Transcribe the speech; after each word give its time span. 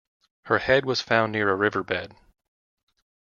Her 0.45 0.57
head 0.57 0.83
was 0.83 0.99
found 0.99 1.31
near 1.31 1.51
a 1.51 1.55
riverbed. 1.55 2.15